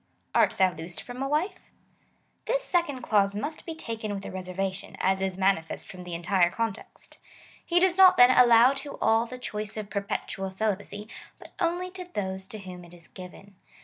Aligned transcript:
Art 0.33 0.57
thou 0.57 0.73
loosed 0.73 1.03
from 1.03 1.21
a 1.21 1.27
wife? 1.29 1.69
This 2.45 2.63
second 2.63 3.03
clause 3.03 3.35
must 3.35 3.67
be 3.67 3.75
taken 3.75 4.15
with 4.15 4.25
a 4.25 4.31
reservation, 4.31 4.97
as 4.99 5.21
is 5.21 5.37
manifest 5.37 5.87
from 5.87 6.01
the 6.05 6.15
entire 6.15 6.49
context. 6.49 7.19
He 7.63 7.79
does 7.79 7.97
not, 7.97 8.17
then, 8.17 8.31
allow 8.31 8.73
to 8.73 8.97
all 8.97 9.27
the 9.27 9.37
choice 9.37 9.77
of 9.77 9.91
per 9.91 10.01
petual 10.01 10.51
celibacy, 10.51 11.07
but 11.37 11.53
only 11.59 11.91
to 11.91 12.05
those 12.15 12.47
to 12.47 12.57
whom 12.57 12.83
it 12.83 12.95
is 12.95 13.09
given. 13.09 13.53